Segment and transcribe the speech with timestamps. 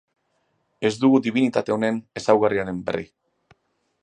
[0.89, 3.07] Ez dugu dibinitate honen ezaugarrien berri.